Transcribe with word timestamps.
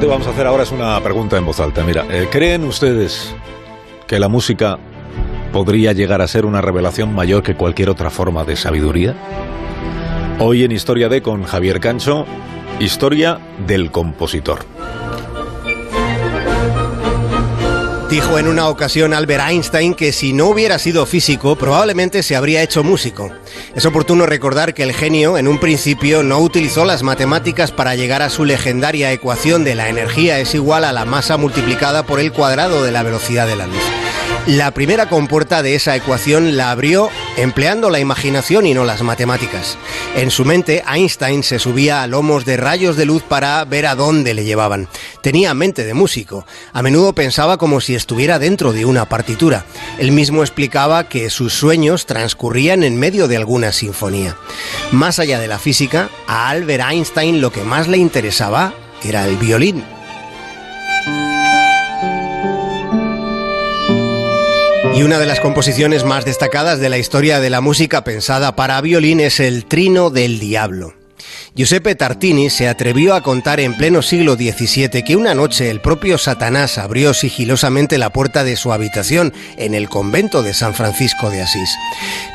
Que 0.00 0.06
vamos 0.06 0.26
a 0.26 0.30
hacer 0.30 0.46
ahora 0.46 0.62
es 0.62 0.72
una 0.72 0.98
pregunta 1.00 1.36
en 1.36 1.44
voz 1.44 1.60
alta. 1.60 1.84
Mira, 1.84 2.06
eh, 2.10 2.26
¿creen 2.28 2.64
ustedes 2.64 3.36
que 4.08 4.18
la 4.18 4.26
música 4.26 4.78
podría 5.52 5.92
llegar 5.92 6.22
a 6.22 6.26
ser 6.26 6.46
una 6.46 6.62
revelación 6.62 7.14
mayor 7.14 7.42
que 7.42 7.54
cualquier 7.54 7.90
otra 7.90 8.08
forma 8.08 8.42
de 8.42 8.56
sabiduría? 8.56 9.14
Hoy 10.40 10.64
en 10.64 10.72
Historia 10.72 11.10
de 11.10 11.20
con 11.20 11.44
Javier 11.44 11.78
Cancho, 11.78 12.24
historia 12.80 13.38
del 13.66 13.90
compositor. 13.90 14.60
Dijo 18.12 18.38
en 18.38 18.46
una 18.46 18.68
ocasión 18.68 19.14
Albert 19.14 19.44
Einstein 19.48 19.94
que 19.94 20.12
si 20.12 20.34
no 20.34 20.48
hubiera 20.48 20.78
sido 20.78 21.06
físico, 21.06 21.56
probablemente 21.56 22.22
se 22.22 22.36
habría 22.36 22.62
hecho 22.62 22.84
músico. 22.84 23.30
Es 23.74 23.86
oportuno 23.86 24.26
recordar 24.26 24.74
que 24.74 24.82
el 24.82 24.92
genio, 24.92 25.38
en 25.38 25.48
un 25.48 25.58
principio, 25.58 26.22
no 26.22 26.38
utilizó 26.40 26.84
las 26.84 27.02
matemáticas 27.02 27.72
para 27.72 27.94
llegar 27.94 28.20
a 28.20 28.28
su 28.28 28.44
legendaria 28.44 29.12
ecuación 29.12 29.64
de 29.64 29.76
la 29.76 29.88
energía 29.88 30.40
es 30.40 30.54
igual 30.54 30.84
a 30.84 30.92
la 30.92 31.06
masa 31.06 31.38
multiplicada 31.38 32.04
por 32.04 32.20
el 32.20 32.32
cuadrado 32.32 32.82
de 32.82 32.92
la 32.92 33.02
velocidad 33.02 33.46
de 33.46 33.56
la 33.56 33.66
luz. 33.66 34.01
La 34.46 34.72
primera 34.72 35.08
compuerta 35.08 35.62
de 35.62 35.76
esa 35.76 35.94
ecuación 35.94 36.56
la 36.56 36.72
abrió 36.72 37.10
empleando 37.36 37.90
la 37.90 38.00
imaginación 38.00 38.66
y 38.66 38.74
no 38.74 38.84
las 38.84 39.02
matemáticas. 39.02 39.78
En 40.16 40.32
su 40.32 40.44
mente, 40.44 40.82
Einstein 40.92 41.44
se 41.44 41.60
subía 41.60 42.02
a 42.02 42.08
lomos 42.08 42.44
de 42.44 42.56
rayos 42.56 42.96
de 42.96 43.04
luz 43.04 43.22
para 43.22 43.64
ver 43.64 43.86
a 43.86 43.94
dónde 43.94 44.34
le 44.34 44.44
llevaban. 44.44 44.88
Tenía 45.20 45.54
mente 45.54 45.84
de 45.84 45.94
músico. 45.94 46.44
A 46.72 46.82
menudo 46.82 47.12
pensaba 47.12 47.56
como 47.56 47.80
si 47.80 47.94
estuviera 47.94 48.40
dentro 48.40 48.72
de 48.72 48.84
una 48.84 49.08
partitura. 49.08 49.64
Él 49.98 50.10
mismo 50.10 50.42
explicaba 50.42 51.08
que 51.08 51.30
sus 51.30 51.54
sueños 51.54 52.06
transcurrían 52.06 52.82
en 52.82 52.98
medio 52.98 53.28
de 53.28 53.36
alguna 53.36 53.70
sinfonía. 53.70 54.36
Más 54.90 55.20
allá 55.20 55.38
de 55.38 55.46
la 55.46 55.60
física, 55.60 56.10
a 56.26 56.48
Albert 56.48 56.90
Einstein 56.90 57.40
lo 57.40 57.52
que 57.52 57.62
más 57.62 57.86
le 57.86 57.98
interesaba 57.98 58.74
era 59.04 59.24
el 59.24 59.36
violín. 59.36 59.84
Y 64.94 65.02
una 65.02 65.18
de 65.18 65.26
las 65.26 65.40
composiciones 65.40 66.04
más 66.04 66.24
destacadas 66.26 66.78
de 66.78 66.90
la 66.90 66.98
historia 66.98 67.40
de 67.40 67.48
la 67.48 67.62
música 67.62 68.04
pensada 68.04 68.54
para 68.56 68.80
violín 68.82 69.20
es 69.20 69.40
el 69.40 69.64
Trino 69.64 70.10
del 70.10 70.38
Diablo. 70.38 71.01
Giuseppe 71.54 71.94
Tartini 71.94 72.48
se 72.48 72.66
atrevió 72.66 73.14
a 73.14 73.22
contar 73.22 73.60
en 73.60 73.76
pleno 73.76 74.00
siglo 74.00 74.36
XVII 74.36 75.02
que 75.04 75.16
una 75.16 75.34
noche 75.34 75.68
el 75.68 75.82
propio 75.82 76.16
Satanás 76.16 76.78
abrió 76.78 77.12
sigilosamente 77.12 77.98
la 77.98 78.08
puerta 78.10 78.42
de 78.42 78.56
su 78.56 78.72
habitación 78.72 79.34
en 79.58 79.74
el 79.74 79.90
convento 79.90 80.42
de 80.42 80.54
San 80.54 80.72
Francisco 80.72 81.28
de 81.28 81.42
Asís. 81.42 81.68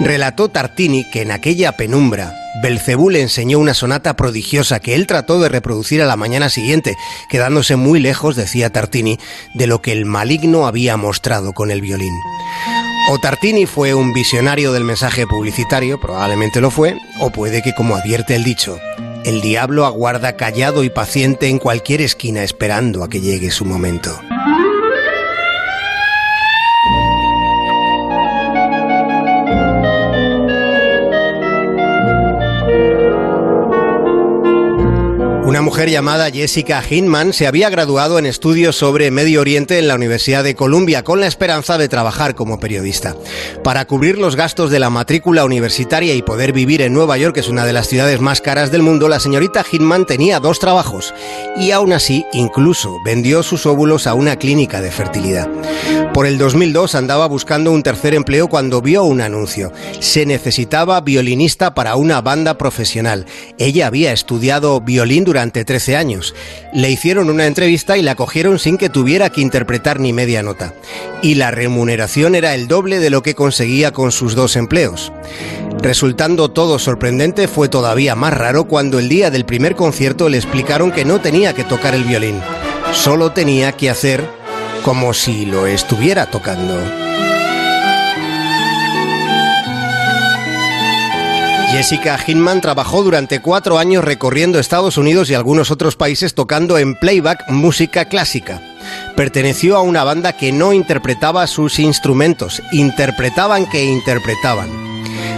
Relató 0.00 0.50
Tartini 0.50 1.08
que 1.10 1.22
en 1.22 1.30
aquella 1.30 1.72
penumbra 1.72 2.34
Belcebú 2.60 3.08
le 3.08 3.22
enseñó 3.22 3.58
una 3.58 3.72
sonata 3.72 4.16
prodigiosa 4.16 4.80
que 4.80 4.94
él 4.94 5.06
trató 5.06 5.40
de 5.40 5.48
reproducir 5.48 6.02
a 6.02 6.06
la 6.06 6.16
mañana 6.16 6.50
siguiente, 6.50 6.94
quedándose 7.30 7.76
muy 7.76 8.00
lejos, 8.00 8.36
decía 8.36 8.70
Tartini, 8.70 9.18
de 9.54 9.66
lo 9.66 9.80
que 9.80 9.92
el 9.92 10.04
maligno 10.04 10.66
había 10.66 10.98
mostrado 10.98 11.54
con 11.54 11.70
el 11.70 11.80
violín. 11.80 12.14
O 13.08 13.18
Tartini 13.18 13.66
fue 13.66 13.94
un 13.94 14.12
visionario 14.12 14.72
del 14.72 14.84
mensaje 14.84 15.26
publicitario, 15.26 16.00
probablemente 16.00 16.60
lo 16.60 16.70
fue, 16.70 16.96
o 17.20 17.30
puede 17.30 17.62
que, 17.62 17.74
como 17.74 17.94
advierte 17.94 18.34
el 18.34 18.42
dicho, 18.42 18.78
el 19.26 19.40
diablo 19.40 19.86
aguarda 19.86 20.36
callado 20.36 20.84
y 20.84 20.88
paciente 20.88 21.48
en 21.48 21.58
cualquier 21.58 22.00
esquina 22.00 22.44
esperando 22.44 23.02
a 23.02 23.10
que 23.10 23.20
llegue 23.20 23.50
su 23.50 23.64
momento. 23.64 24.16
Una 35.56 35.62
mujer 35.62 35.88
llamada 35.88 36.30
Jessica 36.30 36.82
Hinman 36.86 37.32
se 37.32 37.46
había 37.46 37.70
graduado 37.70 38.18
en 38.18 38.26
estudios 38.26 38.76
sobre 38.76 39.10
Medio 39.10 39.40
Oriente 39.40 39.78
en 39.78 39.88
la 39.88 39.94
Universidad 39.94 40.44
de 40.44 40.54
Columbia 40.54 41.02
con 41.02 41.18
la 41.18 41.26
esperanza 41.26 41.78
de 41.78 41.88
trabajar 41.88 42.34
como 42.34 42.60
periodista. 42.60 43.16
Para 43.64 43.86
cubrir 43.86 44.18
los 44.18 44.36
gastos 44.36 44.70
de 44.70 44.80
la 44.80 44.90
matrícula 44.90 45.46
universitaria 45.46 46.14
y 46.14 46.20
poder 46.20 46.52
vivir 46.52 46.82
en 46.82 46.92
Nueva 46.92 47.16
York, 47.16 47.32
que 47.32 47.40
es 47.40 47.48
una 47.48 47.64
de 47.64 47.72
las 47.72 47.88
ciudades 47.88 48.20
más 48.20 48.42
caras 48.42 48.70
del 48.70 48.82
mundo, 48.82 49.08
la 49.08 49.18
señorita 49.18 49.64
Hinman 49.72 50.04
tenía 50.04 50.40
dos 50.40 50.58
trabajos 50.58 51.14
y 51.56 51.70
aún 51.70 51.94
así 51.94 52.26
incluso 52.34 52.94
vendió 53.06 53.42
sus 53.42 53.64
óvulos 53.64 54.06
a 54.06 54.12
una 54.12 54.36
clínica 54.36 54.82
de 54.82 54.90
fertilidad. 54.90 55.48
Por 56.12 56.26
el 56.26 56.36
2002 56.38 56.94
andaba 56.94 57.26
buscando 57.28 57.72
un 57.72 57.82
tercer 57.82 58.14
empleo 58.14 58.48
cuando 58.48 58.80
vio 58.82 59.04
un 59.04 59.20
anuncio. 59.20 59.72
Se 60.00 60.24
necesitaba 60.24 61.00
violinista 61.00 61.74
para 61.74 61.96
una 61.96 62.20
banda 62.20 62.56
profesional. 62.58 63.26
Ella 63.58 63.86
había 63.86 64.12
estudiado 64.12 64.80
violín 64.80 65.24
durante 65.24 65.45
durante 65.46 65.64
13 65.64 65.96
años. 65.96 66.34
Le 66.72 66.90
hicieron 66.90 67.30
una 67.30 67.46
entrevista 67.46 67.96
y 67.96 68.02
la 68.02 68.16
cogieron 68.16 68.58
sin 68.58 68.78
que 68.78 68.88
tuviera 68.88 69.30
que 69.30 69.40
interpretar 69.40 70.00
ni 70.00 70.12
media 70.12 70.42
nota. 70.42 70.74
Y 71.22 71.36
la 71.36 71.52
remuneración 71.52 72.34
era 72.34 72.54
el 72.54 72.66
doble 72.66 72.98
de 72.98 73.10
lo 73.10 73.22
que 73.22 73.34
conseguía 73.34 73.92
con 73.92 74.10
sus 74.10 74.34
dos 74.34 74.56
empleos. 74.56 75.12
Resultando 75.80 76.50
todo 76.50 76.80
sorprendente, 76.80 77.46
fue 77.46 77.68
todavía 77.68 78.16
más 78.16 78.34
raro 78.34 78.64
cuando 78.64 78.98
el 78.98 79.08
día 79.08 79.30
del 79.30 79.44
primer 79.44 79.76
concierto 79.76 80.28
le 80.28 80.38
explicaron 80.38 80.90
que 80.90 81.04
no 81.04 81.20
tenía 81.20 81.52
que 81.54 81.64
tocar 81.64 81.94
el 81.94 82.04
violín, 82.04 82.40
solo 82.92 83.30
tenía 83.30 83.72
que 83.72 83.90
hacer 83.90 84.24
como 84.82 85.14
si 85.14 85.46
lo 85.46 85.66
estuviera 85.66 86.26
tocando. 86.26 86.80
Jessica 91.88 92.18
Hinman 92.26 92.60
trabajó 92.60 93.04
durante 93.04 93.40
cuatro 93.40 93.78
años 93.78 94.04
recorriendo 94.04 94.58
Estados 94.58 94.98
Unidos 94.98 95.30
y 95.30 95.34
algunos 95.34 95.70
otros 95.70 95.94
países 95.94 96.34
tocando 96.34 96.78
en 96.78 96.96
playback 96.96 97.48
música 97.48 98.06
clásica. 98.06 98.60
Perteneció 99.14 99.76
a 99.76 99.82
una 99.82 100.02
banda 100.02 100.32
que 100.32 100.50
no 100.50 100.72
interpretaba 100.72 101.46
sus 101.46 101.78
instrumentos, 101.78 102.60
interpretaban 102.72 103.70
que 103.70 103.84
interpretaban. 103.84 104.68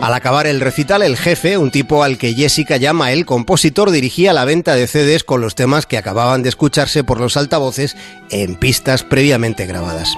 Al 0.00 0.14
acabar 0.14 0.46
el 0.46 0.62
recital, 0.62 1.02
el 1.02 1.18
jefe, 1.18 1.58
un 1.58 1.70
tipo 1.70 2.02
al 2.02 2.16
que 2.16 2.32
Jessica 2.32 2.78
llama 2.78 3.12
el 3.12 3.26
compositor, 3.26 3.90
dirigía 3.90 4.32
la 4.32 4.46
venta 4.46 4.74
de 4.74 4.86
CDs 4.86 5.24
con 5.24 5.42
los 5.42 5.54
temas 5.54 5.84
que 5.84 5.98
acababan 5.98 6.42
de 6.42 6.48
escucharse 6.48 7.04
por 7.04 7.20
los 7.20 7.36
altavoces 7.36 7.98
en 8.30 8.54
pistas 8.54 9.02
previamente 9.02 9.66
grabadas. 9.66 10.08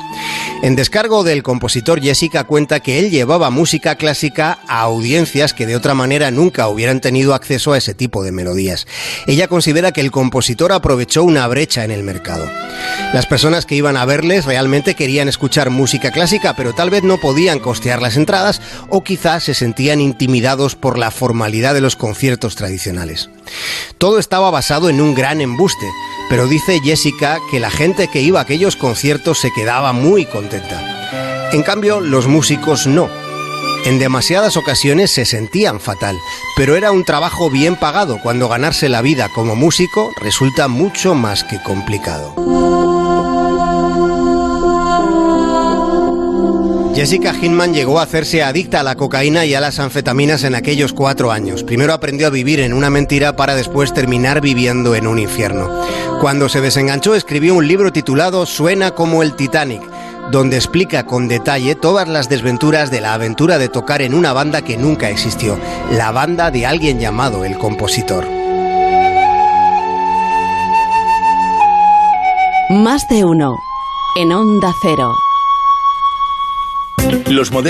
En 0.63 0.77
descargo 0.77 1.25
del 1.25 1.43
compositor, 1.43 2.01
Jessica 2.01 2.45
cuenta 2.45 2.79
que 2.79 3.01
él 3.01 3.11
llevaba 3.11 3.51
música 3.51 3.97
clásica 3.97 4.61
a 4.69 4.83
audiencias 4.83 5.53
que 5.53 5.67
de 5.67 5.75
otra 5.75 5.95
manera 5.95 6.31
nunca 6.31 6.69
hubieran 6.69 7.01
tenido 7.01 7.35
acceso 7.35 7.73
a 7.73 7.79
ese 7.79 7.93
tipo 7.93 8.23
de 8.23 8.31
melodías. 8.31 8.87
Ella 9.27 9.49
considera 9.49 9.91
que 9.91 10.01
el 10.01 10.13
compositor 10.13 10.71
aprovechó 10.71 11.25
una 11.25 11.49
brecha 11.49 11.83
en 11.83 11.91
el 11.91 12.05
mercado. 12.05 12.49
Las 13.13 13.27
personas 13.27 13.67
que 13.67 13.75
iban 13.75 13.97
a 13.97 14.05
verles 14.05 14.45
realmente 14.45 14.95
querían 14.95 15.29
escuchar 15.29 15.71
música 15.71 16.13
clásica, 16.13 16.55
pero 16.55 16.73
tal 16.73 16.91
vez 16.91 17.03
no 17.03 17.19
podían 17.19 17.59
costear 17.59 18.01
las 18.01 18.17
entradas 18.17 18.61
o 18.89 19.03
quizás 19.03 19.43
se 19.43 19.55
sentían 19.73 20.03
intimidados 20.03 20.77
por 20.77 20.99
la 20.99 21.11
formalidad 21.11 21.73
de 21.73 21.81
los 21.81 21.97
conciertos 21.97 22.57
tradicionales. 22.57 23.31
Todo 23.97 24.19
estaba 24.19 24.51
basado 24.51 24.91
en 24.91 25.01
un 25.01 25.15
gran 25.15 25.41
embuste, 25.41 25.87
pero 26.29 26.47
dice 26.47 26.79
Jessica 26.85 27.39
que 27.51 27.59
la 27.59 27.71
gente 27.71 28.09
que 28.09 28.21
iba 28.21 28.39
a 28.39 28.43
aquellos 28.43 28.77
conciertos 28.77 29.39
se 29.39 29.51
quedaba 29.51 29.95
muy 29.95 30.27
contenta. 30.27 31.49
En 31.53 31.63
cambio, 31.63 32.03
los 32.03 32.27
músicos 32.27 32.87
no. 32.87 33.09
En 33.87 33.99
demasiadas 33.99 34.59
ocasiones 34.59 35.11
se 35.11 35.25
sentían 35.25 35.81
fatal, 35.81 36.19
pero 36.55 36.77
era 36.77 36.93
un 36.93 37.07
trabajo 37.07 37.49
bien 37.49 37.77
pagado 37.77 38.19
cuando 38.23 38.51
ganarse 38.51 38.91
la 38.91 39.01
vida 39.01 39.31
como 39.35 39.57
músico 39.57 40.13
resulta 40.21 40.69
mucho 40.69 41.15
más 41.15 41.45
que 41.45 41.63
complicado. 41.63 42.72
Jessica 47.03 47.35
Hinman 47.35 47.75
llegó 47.75 47.99
a 47.99 48.05
hacerse 48.05 48.45
adicta 48.45 48.79
a 48.79 48.83
la 48.85 48.95
cocaína 48.95 49.45
y 49.45 49.55
a 49.55 49.61
las 49.61 49.81
anfetaminas 49.81 50.45
en 50.45 50.55
aquellos 50.55 50.93
cuatro 50.93 51.33
años. 51.33 51.65
Primero 51.65 51.93
aprendió 51.95 52.29
a 52.29 52.31
vivir 52.31 52.61
en 52.61 52.73
una 52.73 52.91
mentira 52.91 53.35
para 53.35 53.57
después 53.57 53.93
terminar 53.93 54.41
viviendo 54.41 54.95
en 54.95 55.09
un 55.09 55.19
infierno. 55.19 55.69
Cuando 56.21 56.49
se 56.49 56.61
desenganchó 56.61 57.17
escribió 57.17 57.57
un 57.57 57.67
libro 57.67 57.93
titulado 57.93 58.47
Suena 58.47 58.93
como 58.93 59.25
el 59.25 59.35
Titanic, 59.35 59.83
donde 60.31 60.55
explica 60.55 61.05
con 61.05 61.27
detalle 61.27 61.75
todas 61.75 62.07
las 62.07 62.29
desventuras 62.29 62.93
de 62.93 63.01
la 63.01 63.15
aventura 63.15 63.59
de 63.59 63.69
tocar 63.69 64.01
en 64.01 64.15
una 64.15 64.33
banda 64.33 64.63
que 64.63 64.77
nunca 64.77 65.11
existió, 65.11 65.59
la 65.91 66.13
banda 66.13 66.53
de 66.53 66.67
alguien 66.67 67.01
llamado 67.01 67.45
el 67.45 67.59
compositor. 67.59 68.25
Más 72.71 73.09
de 73.09 73.25
uno 73.25 73.57
en 74.15 74.31
Onda 74.31 74.73
Cero. 74.81 75.13
Los 77.31 77.53
modelos 77.53 77.53